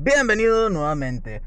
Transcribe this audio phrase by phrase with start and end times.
[0.00, 1.42] Bienvenido nuevamente.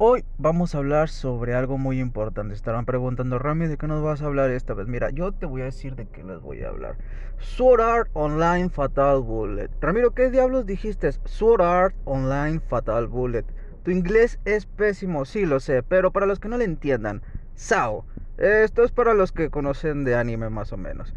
[0.00, 2.52] Hoy vamos a hablar sobre algo muy importante.
[2.52, 4.88] Estarán preguntando, Rami, ¿de qué nos vas a hablar esta vez?
[4.88, 6.96] Mira, yo te voy a decir de qué les voy a hablar.
[7.38, 9.70] Sword Art Online Fatal Bullet.
[9.80, 11.08] Ramiro, ¿qué diablos dijiste?
[11.24, 13.44] Sword Art Online Fatal Bullet.
[13.84, 17.22] Tu inglés es pésimo, sí lo sé, pero para los que no le entiendan,
[17.54, 18.06] SAO.
[18.38, 21.14] Esto es para los que conocen de anime más o menos.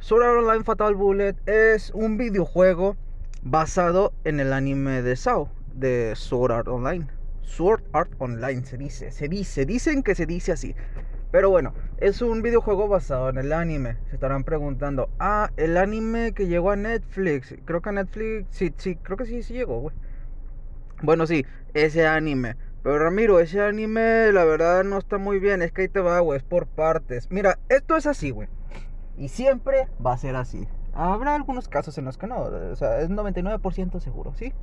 [0.00, 2.98] Sword Art Online Fatal Bullet es un videojuego
[3.40, 5.48] basado en el anime de SAO,
[5.78, 7.06] de Sword Art Online.
[7.42, 10.74] Sword Art Online se dice, se dice, dicen que se dice así.
[11.30, 13.96] Pero bueno, es un videojuego basado en el anime.
[14.08, 17.54] Se estarán preguntando, ah, el anime que llegó a Netflix.
[17.64, 19.94] Creo que a Netflix, sí, sí, creo que sí, sí llegó, güey.
[21.02, 22.56] Bueno, sí, ese anime.
[22.82, 25.60] Pero Ramiro, ese anime la verdad no está muy bien.
[25.60, 27.30] Es que ahí te va, güey, es por partes.
[27.30, 28.48] Mira, esto es así, güey.
[29.18, 30.66] Y siempre va a ser así.
[30.94, 32.40] Habrá algunos casos en los que no.
[32.40, 34.54] O sea, es 99% seguro, ¿sí?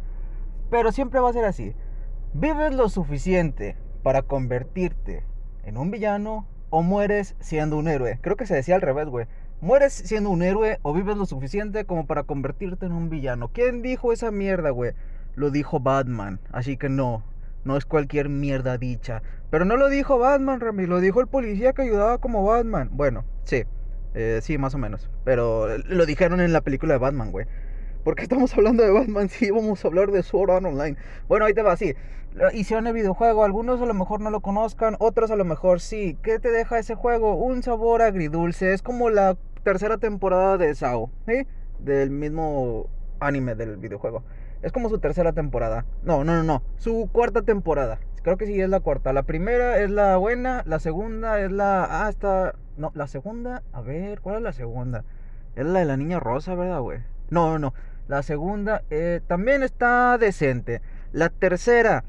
[0.70, 1.74] Pero siempre va a ser así.
[2.34, 5.24] ¿Vives lo suficiente para convertirte
[5.64, 8.20] en un villano o mueres siendo un héroe?
[8.22, 9.28] Creo que se decía al revés, güey.
[9.62, 13.50] ¿Mueres siendo un héroe o vives lo suficiente como para convertirte en un villano?
[13.54, 14.92] ¿Quién dijo esa mierda, güey?
[15.36, 16.40] Lo dijo Batman.
[16.52, 17.24] Así que no,
[17.64, 19.22] no es cualquier mierda dicha.
[19.50, 22.90] Pero no lo dijo Batman, Rami, lo dijo el policía que ayudaba como Batman.
[22.92, 23.64] Bueno, sí,
[24.14, 25.10] eh, sí, más o menos.
[25.24, 27.48] Pero lo dijeron en la película de Batman, güey.
[28.06, 30.96] ¿Por qué estamos hablando de Batman si vamos a hablar de Sword Art Online?
[31.28, 31.96] Bueno, ahí te va, así.
[32.54, 36.16] Hicieron el videojuego, algunos a lo mejor no lo conozcan, otros a lo mejor sí.
[36.22, 37.34] ¿Qué te deja ese juego?
[37.34, 38.74] Un sabor agridulce.
[38.74, 41.48] Es como la tercera temporada de SAO, ¿sí?
[41.80, 44.22] Del mismo anime del videojuego.
[44.62, 45.88] Es como su tercera temporada.
[46.04, 46.62] No, no, no, no.
[46.78, 47.98] Su cuarta temporada.
[48.22, 49.14] Creo que sí es la cuarta.
[49.14, 52.06] La primera es la buena, la segunda es la...
[52.06, 52.54] Ah, está...
[52.78, 53.64] No, la segunda...
[53.74, 55.06] A ver, ¿cuál es la segunda?
[55.56, 57.00] Es la de la niña rosa, ¿verdad, güey?
[57.32, 57.74] No, no, no.
[58.08, 60.82] La segunda eh, también está decente.
[61.12, 62.04] La tercera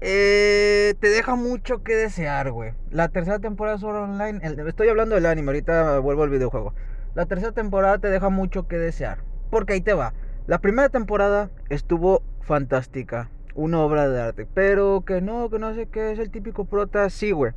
[0.00, 2.72] eh, te deja mucho que desear, güey.
[2.90, 4.40] La tercera temporada de Sword Online.
[4.68, 6.72] estoy hablando del anime, ahorita vuelvo al videojuego.
[7.14, 9.18] La tercera temporada te deja mucho que desear.
[9.50, 10.14] Porque ahí te va.
[10.46, 13.28] La primera temporada estuvo fantástica.
[13.54, 14.46] Una obra de arte.
[14.54, 17.10] Pero que no, que no sé qué es el típico prota.
[17.10, 17.52] Sí, güey.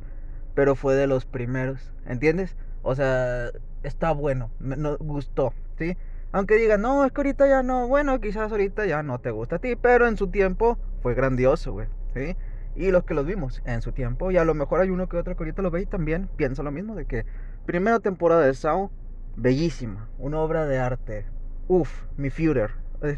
[0.54, 1.92] Pero fue de los primeros.
[2.06, 2.56] ¿Entiendes?
[2.82, 3.50] O sea,
[3.84, 4.50] está bueno.
[4.58, 5.54] Me nos gustó.
[5.78, 5.96] ¿Sí?
[6.34, 7.86] Aunque digan, no, es que ahorita ya no.
[7.86, 9.76] Bueno, quizás ahorita ya no te gusta a ti.
[9.76, 11.86] Pero en su tiempo fue grandioso, güey.
[12.12, 12.36] ¿Sí?
[12.74, 14.32] Y los que los vimos en su tiempo.
[14.32, 16.64] Y a lo mejor hay uno que otro que ahorita lo ve y también piensa
[16.64, 16.96] lo mismo.
[16.96, 17.24] De que
[17.66, 18.90] primera temporada de Sao,
[19.36, 20.08] bellísima.
[20.18, 21.24] Una obra de arte.
[21.68, 22.72] Uf, mi Führer.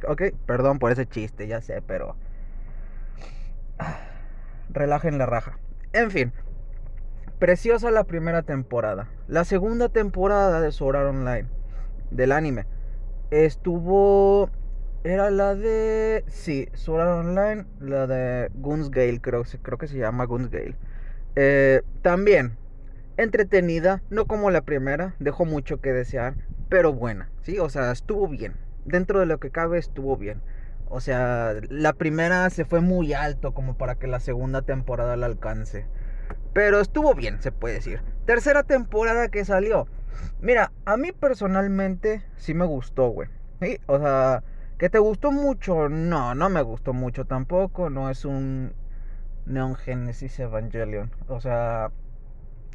[0.07, 2.17] Ok, perdón por ese chiste, ya sé, pero...
[4.69, 5.59] Relajen la raja.
[5.95, 6.35] En fin.
[7.39, 9.09] Preciosa la primera temporada.
[9.27, 11.49] La segunda temporada de Sword Online.
[12.11, 12.67] Del anime.
[13.31, 14.51] Estuvo...
[15.05, 16.25] Era la de...
[16.29, 17.67] Sí, Sword Online.
[17.81, 20.77] La de Guns Gale, creo, creo que se llama Guns Gale.
[21.37, 22.57] Eh, también
[23.17, 26.35] entretenida, no como la primera, dejó mucho que desear,
[26.69, 27.59] pero buena, ¿sí?
[27.59, 28.55] O sea, estuvo bien.
[28.85, 30.43] Dentro de lo que cabe, estuvo bien.
[30.89, 35.27] O sea, la primera se fue muy alto como para que la segunda temporada la
[35.27, 35.87] alcance.
[36.53, 38.01] Pero estuvo bien, se puede decir.
[38.25, 39.89] Tercera temporada que salió.
[40.41, 43.29] Mira, a mí personalmente sí me gustó, güey.
[43.61, 43.79] ¿Sí?
[43.87, 44.43] O sea,
[44.79, 45.89] que te gustó mucho.
[45.89, 47.91] No, no me gustó mucho tampoco.
[47.91, 48.73] No es un
[49.47, 51.11] Neon Genesis Evangelion.
[51.29, 51.91] O sea,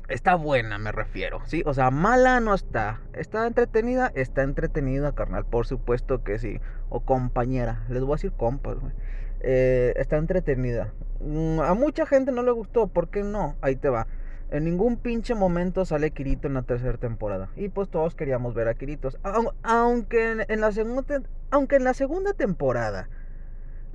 [0.10, 1.42] está buena, me refiero.
[1.46, 3.02] Sí, o sea, mala no está.
[3.14, 5.46] Está entretenida, está entretenida, carnal.
[5.46, 6.60] Por supuesto que sí.
[6.90, 7.84] O compañera.
[7.90, 8.94] Les voy a decir compas, güey.
[9.42, 10.94] Eh, está entretenida.
[11.20, 12.88] Mm, A mucha gente no le gustó.
[12.88, 13.56] ¿Por qué no?
[13.62, 14.08] Ahí te va.
[14.52, 17.50] En ningún pinche momento sale Kirito en la tercera temporada.
[17.56, 19.18] Y pues todos queríamos ver a Kiritos.
[19.24, 23.10] Au- Aunque en, la segunda, aunque en la segunda temporada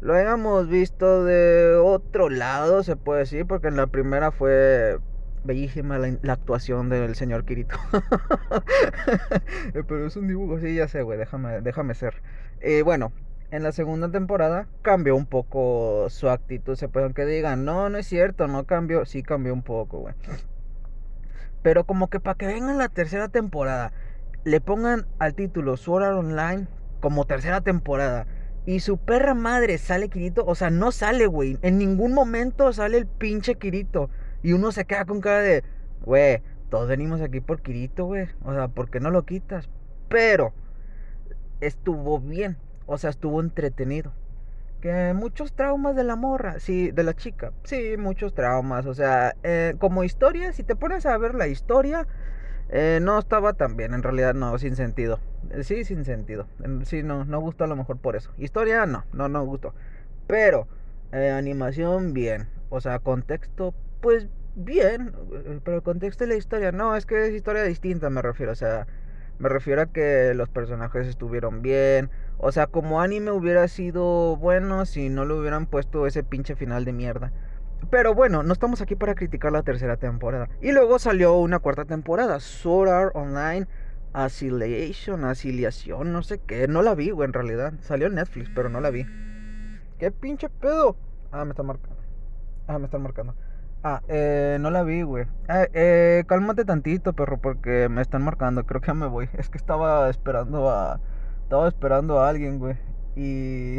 [0.00, 4.98] lo hayamos visto de otro lado, se puede decir, porque en la primera fue
[5.44, 7.76] bellísima la, la actuación del señor Kirito.
[9.74, 12.22] Eh, Pero es un dibujo, sí, ya sé, güey, déjame, déjame ser.
[12.60, 13.12] Eh, bueno,
[13.50, 17.98] en la segunda temporada cambió un poco su actitud, se puede, aunque digan, no, no
[17.98, 20.14] es cierto, no cambió, sí cambió un poco, güey.
[21.62, 23.92] Pero como que para que vengan la tercera temporada,
[24.44, 26.68] le pongan al título Sword Art Online
[27.00, 28.26] como tercera temporada.
[28.66, 30.44] Y su perra madre sale Kirito.
[30.44, 31.58] O sea, no sale, güey.
[31.62, 34.10] En ningún momento sale el pinche Kirito.
[34.42, 35.64] Y uno se queda con cara de,
[36.02, 38.28] güey, todos venimos aquí por Kirito, güey.
[38.44, 39.68] O sea, ¿por qué no lo quitas?
[40.08, 40.52] Pero
[41.60, 42.56] estuvo bien.
[42.86, 44.12] O sea, estuvo entretenido.
[44.80, 47.52] Que muchos traumas de la morra, sí, de la chica.
[47.64, 48.86] Sí, muchos traumas.
[48.86, 52.06] O sea, eh, como historia, si te pones a ver la historia,
[52.68, 53.94] eh, no estaba tan bien.
[53.94, 55.20] En realidad, no, sin sentido.
[55.50, 56.46] Eh, Sí, sin sentido.
[56.62, 58.32] En- Sí, no, no gustó a lo mejor por eso.
[58.38, 59.74] Historia, no, no, no gustó.
[60.26, 60.68] Pero,
[61.12, 62.48] animación, bien.
[62.68, 65.12] O sea, contexto, pues bien.
[65.64, 68.52] Pero el contexto de la historia, no, es que es historia distinta, me refiero.
[68.52, 68.86] O sea,
[69.38, 72.10] me refiero a que los personajes estuvieron bien.
[72.38, 76.84] O sea, como anime hubiera sido bueno si no le hubieran puesto ese pinche final
[76.84, 77.32] de mierda.
[77.90, 80.48] Pero bueno, no estamos aquí para criticar la tercera temporada.
[80.60, 83.66] Y luego salió una cuarta temporada, Sword Art Online
[84.16, 86.68] Asiliation, Asiliación, no sé qué.
[86.68, 87.74] No la vi, güey, en realidad.
[87.80, 89.04] Salió en Netflix, pero no la vi.
[89.98, 90.96] ¿Qué pinche pedo?
[91.30, 91.96] Ah, me están marcando.
[92.66, 93.34] Ah, me están marcando.
[93.82, 95.26] Ah, eh, no la vi, güey.
[95.48, 98.64] Eh, eh, cálmate tantito, perro, porque me están marcando.
[98.64, 99.28] Creo que ya me voy.
[99.38, 100.98] Es que estaba esperando a.
[101.46, 102.74] Estaba esperando a alguien, güey.
[103.14, 103.78] Y.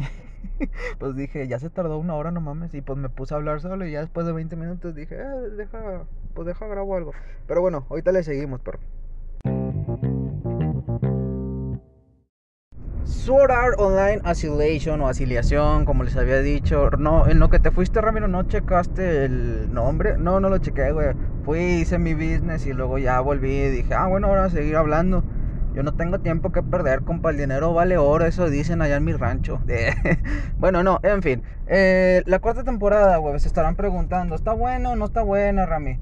[0.99, 2.73] pues dije, ya se tardó una hora, no mames.
[2.73, 3.85] Y pues me puse a hablar solo.
[3.85, 6.05] Y ya después de 20 minutos dije, eh, deja.
[6.33, 7.11] Pues deja grabo algo.
[7.45, 8.79] Pero bueno, ahorita le seguimos, perro.
[13.03, 16.89] Sword Art Online Assimilation o Asiliación, como les había dicho.
[16.91, 20.17] No, en lo que te fuiste, Ramiro, no checaste el nombre.
[20.17, 21.09] No, no lo chequé, güey.
[21.43, 25.25] Fui, hice mi business y luego ya volví y dije, ah, bueno, ahora seguir hablando.
[25.77, 27.29] Yo no tengo tiempo que perder, compa.
[27.29, 29.61] El dinero vale oro, eso dicen allá en mi rancho.
[30.57, 31.43] bueno, no, en fin.
[31.67, 35.99] Eh, la cuarta temporada, güey, se estarán preguntando, ¿está bueno o no está buena, Rami?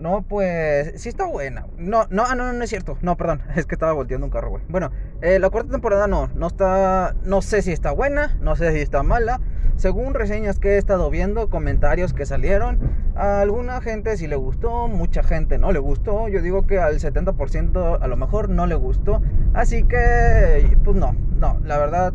[0.00, 1.66] No, pues sí está buena.
[1.76, 2.96] No, no, ah, no, no, no es cierto.
[3.02, 4.62] No, perdón, es que estaba volteando un carro, güey.
[4.68, 8.72] Bueno, eh, la cuarta temporada no, no está, no sé si está buena, no sé
[8.72, 9.40] si está mala.
[9.76, 12.78] Según reseñas que he estado viendo, comentarios que salieron,
[13.14, 16.28] a alguna gente sí le gustó, mucha gente no le gustó.
[16.28, 19.20] Yo digo que al 70% a lo mejor no le gustó.
[19.52, 22.14] Así que, pues no, no, la verdad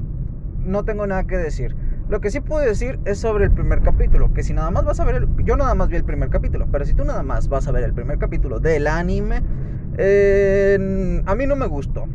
[0.59, 1.75] no tengo nada que decir.
[2.07, 4.99] Lo que sí puedo decir es sobre el primer capítulo, que si nada más vas
[4.99, 7.49] a ver, el, yo nada más vi el primer capítulo, pero si tú nada más
[7.49, 9.41] vas a ver el primer capítulo del anime,
[9.97, 12.07] eh, a mí no me gustó.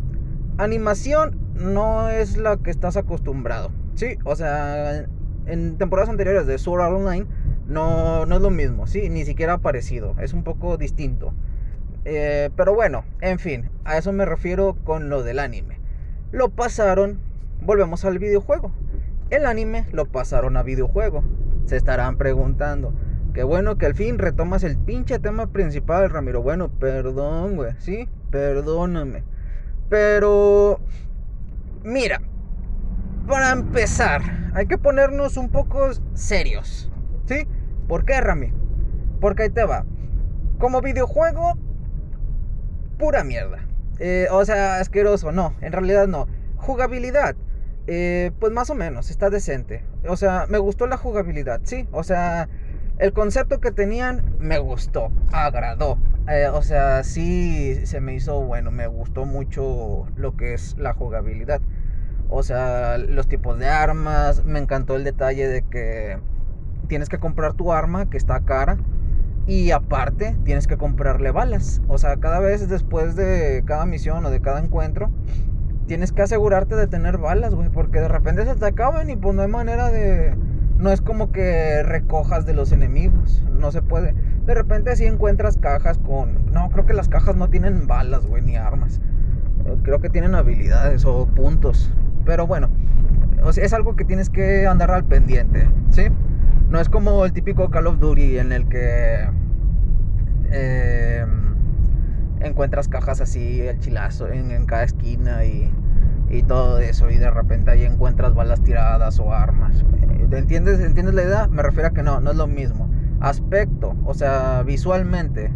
[0.58, 4.16] Animación no es la que estás acostumbrado, ¿sí?
[4.24, 5.06] O sea,
[5.46, 7.26] en temporadas anteriores de Sword Art Online
[7.66, 9.08] no, no es lo mismo, ¿sí?
[9.08, 11.34] Ni siquiera parecido, es un poco distinto.
[12.04, 15.80] Eh, pero bueno, en fin, a eso me refiero con lo del anime.
[16.30, 17.18] Lo pasaron,
[17.60, 18.70] volvemos al videojuego.
[19.30, 21.22] El anime lo pasaron a videojuego.
[21.66, 22.92] Se estarán preguntando.
[23.32, 26.42] Qué bueno que al fin retomas el pinche tema principal, Ramiro.
[26.42, 27.74] Bueno, perdón, güey.
[27.78, 29.22] Sí, perdóname.
[29.88, 30.80] Pero...
[31.84, 32.20] Mira.
[33.28, 34.22] Para empezar,
[34.54, 36.90] hay que ponernos un poco serios.
[37.26, 37.46] ¿Sí?
[37.86, 38.52] ¿Por qué, Rami?
[39.20, 39.84] Porque ahí te va.
[40.58, 41.56] Como videojuego,
[42.98, 43.60] pura mierda.
[44.00, 45.30] Eh, o sea, asqueroso.
[45.30, 46.26] No, en realidad no.
[46.56, 47.36] Jugabilidad.
[47.92, 49.82] Eh, pues más o menos, está decente.
[50.06, 51.88] O sea, me gustó la jugabilidad, sí.
[51.90, 52.48] O sea,
[52.98, 55.98] el concepto que tenían me gustó, agradó.
[56.28, 60.92] Eh, o sea, sí se me hizo bueno, me gustó mucho lo que es la
[60.92, 61.60] jugabilidad.
[62.28, 66.16] O sea, los tipos de armas, me encantó el detalle de que
[66.86, 68.78] tienes que comprar tu arma, que está cara.
[69.48, 71.82] Y aparte, tienes que comprarle balas.
[71.88, 75.10] O sea, cada vez después de cada misión o de cada encuentro,
[75.90, 79.34] tienes que asegurarte de tener balas, güey, porque de repente se te acaban y pues
[79.34, 80.36] no hay manera de...
[80.78, 84.14] No es como que recojas de los enemigos, no se puede.
[84.46, 86.46] De repente sí encuentras cajas con...
[86.52, 89.00] No, creo que las cajas no tienen balas, güey, ni armas.
[89.82, 91.92] Creo que tienen habilidades o puntos.
[92.24, 92.68] Pero bueno,
[93.56, 96.04] es algo que tienes que andar al pendiente, ¿sí?
[96.68, 99.28] No es como el típico Call of Duty en el que...
[100.52, 101.26] Eh,
[102.40, 105.72] encuentras cajas así, el chilazo en, cada esquina y,
[106.28, 107.10] y, todo eso.
[107.10, 109.84] Y de repente ahí encuentras balas tiradas o armas.
[110.30, 111.48] ¿Entiendes, ¿Entiendes la idea?
[111.48, 112.88] Me refiero a que no, no es lo mismo.
[113.20, 115.52] Aspecto, o sea, visualmente,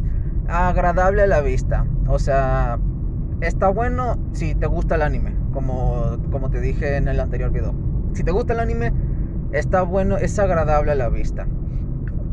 [0.49, 1.87] agradable a la vista.
[2.07, 2.79] O sea,
[3.41, 7.75] está bueno si te gusta el anime, como, como te dije en el anterior video.
[8.13, 8.93] Si te gusta el anime,
[9.53, 11.47] está bueno, es agradable a la vista.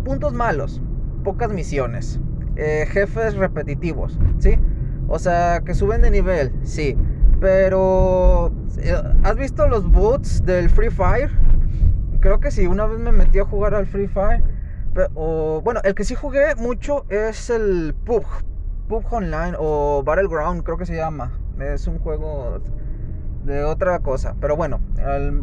[0.04, 0.82] Puntos malos,
[1.24, 2.20] pocas misiones
[2.56, 4.58] eh, jefes repetitivos, ¿sí?
[5.08, 6.98] O sea, que suben de nivel, sí.
[7.40, 11.30] Pero, eh, ¿has visto los boots del Free Fire?
[12.20, 14.44] Creo que sí, una vez me metí a jugar al Free Fire.
[14.94, 18.26] Pero, o, bueno, el que sí jugué mucho es el PUBG.
[18.88, 21.32] PUBG Online o Battleground, creo que se llama.
[21.60, 22.62] Es un juego
[23.44, 24.36] de otra cosa.
[24.40, 24.80] Pero bueno,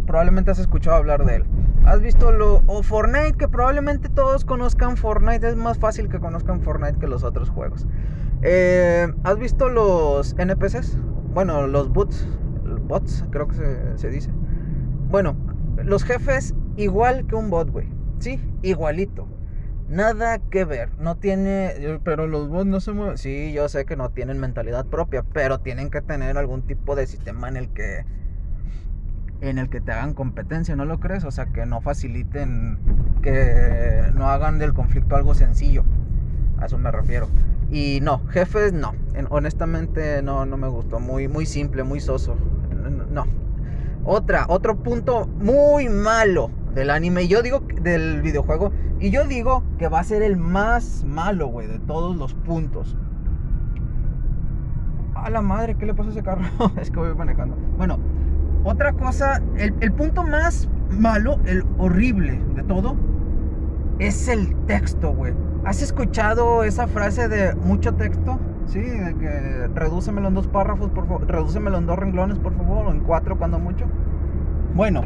[0.06, 1.44] probablemente has escuchado hablar de él.
[1.84, 2.62] ¿Has visto lo...
[2.66, 3.34] o Fortnite?
[3.38, 5.48] Que probablemente todos conozcan Fortnite.
[5.48, 7.86] Es más fácil que conozcan Fortnite que los otros juegos.
[8.42, 10.98] Eh, ¿Has visto los NPCs?
[11.32, 12.26] Bueno, los bots.
[12.86, 14.30] Bots, creo que se, se dice.
[15.10, 15.36] Bueno,
[15.82, 17.88] los jefes igual que un bot, güey.
[18.18, 19.26] Sí, igualito.
[19.88, 23.16] Nada que ver, no tiene, pero los bots no se mueven.
[23.16, 27.06] Sí, yo sé que no tienen mentalidad propia, pero tienen que tener algún tipo de
[27.06, 28.04] sistema en el que
[29.40, 31.24] en el que te hagan competencia, ¿no lo crees?
[31.24, 32.78] O sea, que no faciliten,
[33.22, 35.84] que no hagan del conflicto algo sencillo.
[36.58, 37.28] A eso me refiero.
[37.70, 38.94] Y no, jefes no.
[39.30, 41.00] honestamente no, no me gustó.
[41.00, 42.36] Muy, muy simple, muy soso.
[43.10, 43.26] No.
[44.04, 47.28] Otra, otro punto muy malo del anime.
[47.28, 48.72] Yo digo del videojuego.
[49.00, 52.96] Y yo digo que va a ser el más malo, güey, de todos los puntos.
[55.14, 56.42] A la madre, ¿qué le pasa a ese carro?
[56.80, 57.56] es que voy manejando.
[57.76, 57.98] Bueno,
[58.64, 62.96] otra cosa, el, el punto más malo, el horrible de todo,
[63.98, 65.34] es el texto, güey.
[65.64, 68.38] ¿Has escuchado esa frase de mucho texto?
[68.66, 71.26] Sí, de que redúcemelo en dos párrafos, por favor.
[71.26, 73.86] Redúcemelo en dos renglones, por favor, o en cuatro cuando mucho.
[74.74, 75.02] Bueno,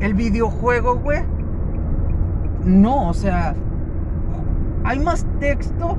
[0.00, 1.22] el videojuego, güey.
[2.64, 3.54] No, o sea,
[4.84, 5.96] hay más texto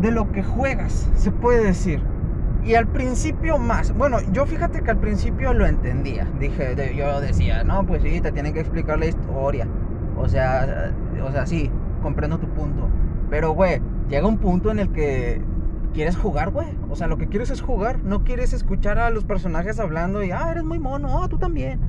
[0.00, 2.02] de lo que juegas, se puede decir.
[2.64, 3.96] Y al principio más.
[3.96, 6.26] Bueno, yo fíjate que al principio lo entendía.
[6.38, 9.66] Dije, yo decía, no, pues sí, te tienen que explicar la historia.
[10.16, 10.92] O sea,
[11.24, 11.70] o sea, sí,
[12.02, 12.88] comprendo tu punto.
[13.30, 15.40] Pero, güey, llega un punto en el que
[15.94, 16.68] quieres jugar, güey.
[16.90, 18.02] O sea, lo que quieres es jugar.
[18.04, 21.80] No quieres escuchar a los personajes hablando y, ah, eres muy mono, ah, tú también.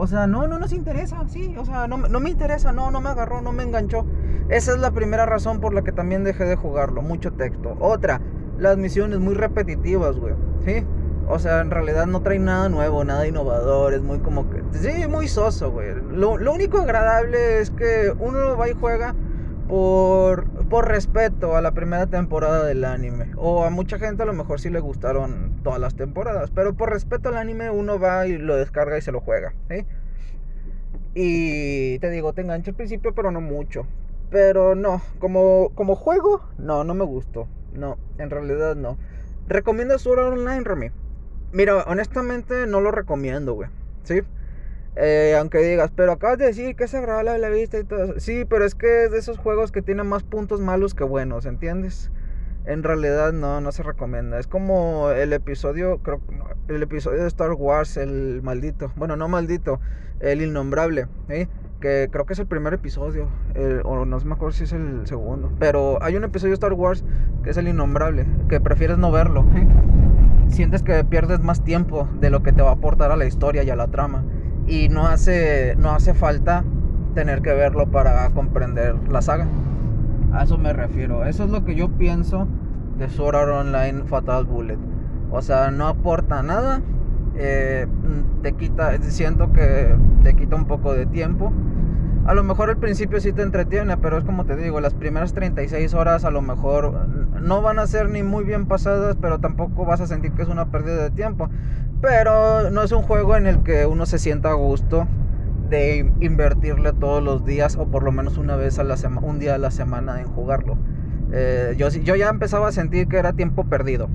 [0.00, 1.54] O sea, no, no nos interesa, sí.
[1.58, 4.06] O sea, no, no me interesa, no, no me agarró, no me enganchó.
[4.48, 7.02] Esa es la primera razón por la que también dejé de jugarlo.
[7.02, 7.76] Mucho texto.
[7.80, 8.18] Otra,
[8.58, 10.32] las misiones muy repetitivas, güey.
[10.64, 10.86] ¿Sí?
[11.28, 14.62] O sea, en realidad no trae nada nuevo, nada innovador, es muy como que...
[14.72, 15.94] Sí, muy soso, güey.
[16.10, 19.14] Lo, lo único agradable es que uno va y juega
[19.68, 23.32] por, por respeto a la primera temporada del anime.
[23.36, 26.50] O a mucha gente a lo mejor sí le gustaron todas las temporadas.
[26.54, 29.52] Pero por respeto al anime uno va y lo descarga y se lo juega.
[31.12, 33.84] Y te digo, te engancha al principio, pero no mucho.
[34.30, 37.48] Pero no, como, como juego, no, no me gustó.
[37.74, 38.96] No, en realidad no.
[39.48, 40.90] ¿Recomiendo Sword Online, Rami?
[41.52, 43.68] Mira, honestamente no lo recomiendo, güey.
[44.04, 44.22] ¿Sí?
[44.96, 48.18] Eh, aunque digas, pero acabas de decir que es agradable la vista y todo.
[48.18, 51.46] Sí, pero es que es de esos juegos que tienen más puntos malos que buenos,
[51.46, 52.10] ¿entiendes?
[52.66, 54.38] En realidad no, no se recomienda.
[54.38, 56.20] Es como el episodio, creo
[56.68, 58.92] el episodio de Star Wars, el maldito.
[58.96, 59.80] Bueno, no maldito,
[60.18, 61.48] el innombrable, ¿sí?
[61.80, 63.28] Que creo que es el primer episodio,
[63.84, 65.50] o no me acuerdo si es el segundo.
[65.58, 67.04] Pero hay un episodio de Star Wars
[67.42, 69.46] que es el innombrable, que prefieres no verlo.
[70.48, 73.62] Sientes que pierdes más tiempo de lo que te va a aportar a la historia
[73.62, 74.24] y a la trama
[74.70, 76.64] y no hace, no hace falta
[77.14, 79.48] tener que verlo para comprender la saga.
[80.32, 81.24] A eso me refiero.
[81.24, 82.46] Eso es lo que yo pienso
[82.96, 84.78] de Sword Art Online Fatal Bullet.
[85.32, 86.82] O sea, no aporta nada.
[87.34, 87.88] Eh,
[88.42, 91.52] te quita, siento que te quita un poco de tiempo.
[92.26, 95.32] A lo mejor al principio sí te entretiene, pero es como te digo, las primeras
[95.34, 99.84] 36 horas a lo mejor no van a ser ni muy bien pasadas, pero tampoco
[99.84, 101.48] vas a sentir que es una pérdida de tiempo.
[102.00, 105.06] Pero no es un juego en el que uno se sienta a gusto
[105.68, 109.38] de invertirle todos los días o por lo menos una vez a la semana, un
[109.38, 110.76] día a la semana en jugarlo.
[111.32, 114.08] Eh, yo, yo ya empezaba a sentir que era tiempo perdido.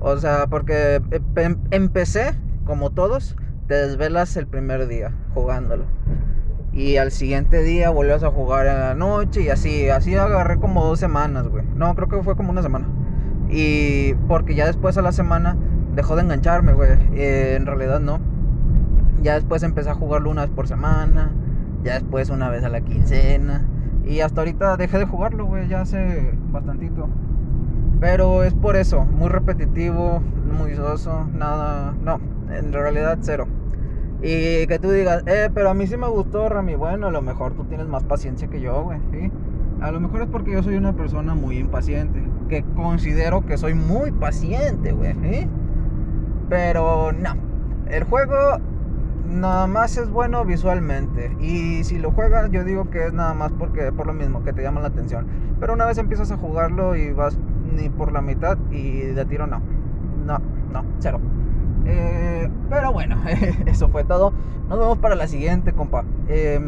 [0.00, 2.34] O sea, porque eh, em, empecé,
[2.64, 3.36] como todos,
[3.66, 5.84] te desvelas el primer día jugándolo.
[6.76, 10.84] Y al siguiente día volvías a jugar en la noche y así, así agarré como
[10.84, 11.64] dos semanas, güey.
[11.74, 12.86] No, creo que fue como una semana.
[13.48, 15.56] Y porque ya después a la semana
[15.94, 16.90] dejó de engancharme, güey.
[17.14, 18.20] Eh, en realidad no.
[19.22, 21.32] Ya después empecé a jugarlo una vez por semana.
[21.82, 23.66] Ya después una vez a la quincena.
[24.04, 25.68] Y hasta ahorita dejé de jugarlo, güey.
[25.68, 27.08] Ya hace bastantito.
[28.00, 29.06] Pero es por eso.
[29.06, 30.20] Muy repetitivo.
[30.20, 31.26] Muy soso.
[31.32, 31.94] Nada.
[32.02, 32.20] No.
[32.50, 33.46] En realidad cero.
[34.22, 36.74] Y que tú digas, eh, pero a mí sí me gustó, Rami.
[36.74, 38.98] Bueno, a lo mejor tú tienes más paciencia que yo, güey.
[39.12, 39.30] ¿sí?
[39.80, 42.22] A lo mejor es porque yo soy una persona muy impaciente.
[42.48, 45.14] Que considero que soy muy paciente, güey.
[45.14, 45.48] ¿sí?
[46.48, 47.34] Pero no,
[47.88, 48.36] el juego
[49.28, 51.36] nada más es bueno visualmente.
[51.40, 54.52] Y si lo juegas, yo digo que es nada más porque por lo mismo, que
[54.52, 55.26] te llama la atención.
[55.60, 57.38] Pero una vez empiezas a jugarlo y vas
[57.76, 59.60] ni por la mitad y de tiro no.
[60.24, 60.38] No,
[60.72, 61.20] no, cero.
[61.86, 63.16] Eh, pero bueno,
[63.66, 64.32] eso fue todo.
[64.68, 66.04] Nos vemos para la siguiente, compa.
[66.28, 66.60] Eh,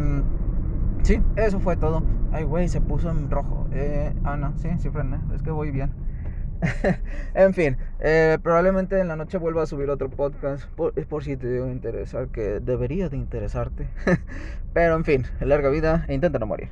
[1.02, 2.02] sí, eso fue todo.
[2.32, 3.66] Ay, güey, se puso en rojo.
[3.72, 5.18] Eh, ah, no, sí, sí frené.
[5.34, 5.90] Es que voy bien.
[7.34, 10.68] en fin, eh, probablemente en la noche vuelva a subir otro podcast.
[10.96, 13.88] es por si te debe interesar, que debería de interesarte.
[14.72, 16.70] Pero en fin, larga vida e intenta no morir.